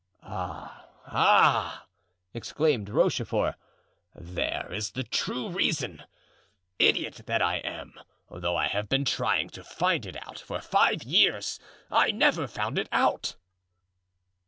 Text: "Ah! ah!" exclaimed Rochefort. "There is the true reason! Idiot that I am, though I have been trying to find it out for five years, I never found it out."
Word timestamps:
"Ah! 0.23 0.87
ah!" 1.05 1.85
exclaimed 2.33 2.89
Rochefort. 2.89 3.53
"There 4.15 4.73
is 4.73 4.93
the 4.93 5.03
true 5.03 5.47
reason! 5.47 6.05
Idiot 6.79 7.21
that 7.27 7.43
I 7.43 7.57
am, 7.57 7.93
though 8.27 8.55
I 8.55 8.67
have 8.67 8.89
been 8.89 9.05
trying 9.05 9.51
to 9.51 9.63
find 9.63 10.07
it 10.07 10.15
out 10.27 10.39
for 10.39 10.59
five 10.59 11.03
years, 11.03 11.59
I 11.91 12.09
never 12.09 12.47
found 12.47 12.79
it 12.79 12.89
out." 12.91 13.35